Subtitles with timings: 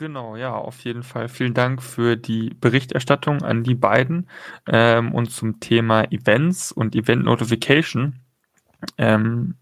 [0.00, 1.28] Genau, ja, auf jeden Fall.
[1.28, 4.30] Vielen Dank für die Berichterstattung an die beiden.
[4.66, 8.18] Ähm, und zum Thema Events und Event Notification
[8.96, 9.56] ähm,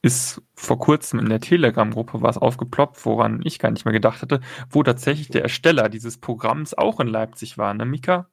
[0.00, 4.40] ist vor kurzem in der Telegram-Gruppe was aufgeploppt, woran ich gar nicht mehr gedacht hatte,
[4.70, 8.30] wo tatsächlich der Ersteller dieses Programms auch in Leipzig war, ne, Mika?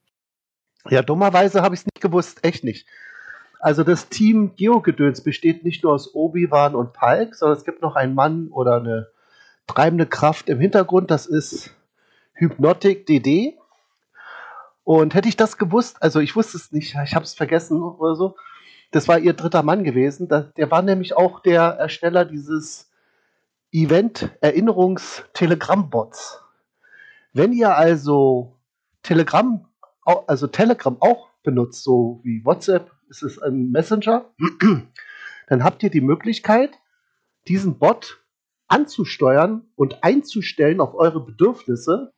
[0.90, 2.88] Ja, dummerweise habe ich es nicht gewusst, echt nicht.
[3.60, 7.98] Also das Team Geogedöns besteht nicht nur aus Obi-Wan und Palk, sondern es gibt noch
[7.98, 9.08] einen Mann oder eine
[9.68, 11.72] treibende Kraft im Hintergrund, das ist
[12.34, 13.58] Hypnotic DD.
[14.84, 18.16] Und hätte ich das gewusst, also ich wusste es nicht, ich habe es vergessen oder
[18.16, 18.36] so,
[18.92, 20.28] das war ihr dritter Mann gewesen.
[20.30, 22.92] Der war nämlich auch der Ersteller dieses
[23.72, 26.44] Event-Erinnerungs-Telegram-Bots.
[27.34, 28.60] Wenn ihr also
[29.04, 29.66] Telegram,
[30.06, 34.30] also Telegram auch benutzt, so wie WhatsApp, ist es ein Messenger,
[35.48, 36.72] dann habt ihr die Möglichkeit,
[37.48, 38.20] diesen Bot
[38.68, 42.14] anzusteuern und einzustellen auf eure Bedürfnisse.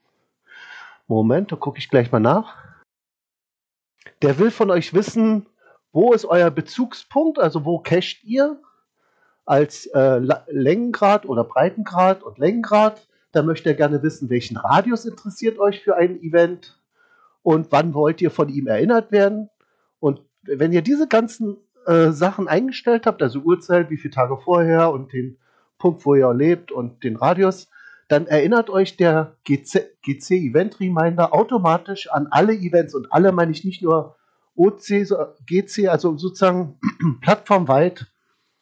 [1.08, 2.56] Moment, da gucke ich gleich mal nach.
[4.22, 5.48] Der will von euch wissen,
[5.92, 8.62] wo ist euer Bezugspunkt, also wo cached ihr
[9.46, 13.08] als äh, Längengrad oder Breitengrad und Längengrad.
[13.32, 16.80] Da möchte er gerne wissen, welchen Radius interessiert euch für ein Event
[17.44, 19.50] und wann wollt ihr von ihm erinnert werden.
[20.00, 24.92] Und wenn ihr diese ganzen äh, Sachen eingestellt habt, also Uhrzeit, wie viele Tage vorher
[24.92, 25.38] und den
[25.78, 27.68] Punkt, wo ihr lebt und den Radius,
[28.08, 33.52] dann erinnert euch der GC, GC Event Reminder automatisch an alle Events und alle meine
[33.52, 34.16] ich nicht nur
[34.56, 35.08] OC,
[35.46, 36.80] GC, also sozusagen
[37.22, 38.08] plattformweit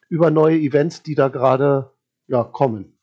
[0.09, 1.91] über neue Events, die da gerade
[2.27, 2.97] ja, kommen.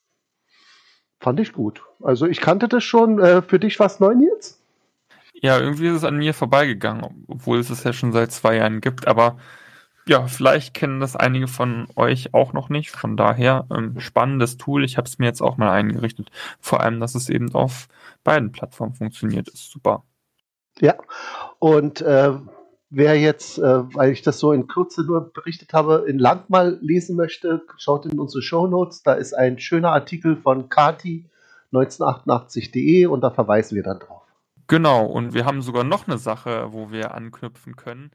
[1.21, 1.83] Fand ich gut.
[2.03, 3.21] Also ich kannte das schon.
[3.21, 4.61] Äh, für dich was neu jetzt?
[5.35, 8.81] Ja, irgendwie ist es an mir vorbeigegangen, obwohl es es ja schon seit zwei Jahren
[8.81, 9.07] gibt.
[9.07, 9.39] Aber
[10.07, 12.91] ja, vielleicht kennen das einige von euch auch noch nicht.
[12.91, 14.85] Von daher ähm, spannendes Tool.
[14.85, 16.31] Ich habe es mir jetzt auch mal eingerichtet.
[16.61, 17.89] Vor allem, dass es eben auf
[18.25, 20.05] beiden Plattformen funktioniert, ist super.
[20.81, 20.95] Ja,
[21.59, 22.33] und äh,
[22.91, 26.79] wer jetzt, äh, weil ich das so in Kürze nur berichtet habe, in lang mal
[26.81, 29.03] lesen möchte, schaut in unsere Show Notes.
[29.03, 31.29] Da ist ein schöner Artikel von Kati
[31.73, 34.23] 1988.de und da verweisen wir dann drauf.
[34.67, 38.11] Genau, und wir haben sogar noch eine Sache, wo wir anknüpfen können.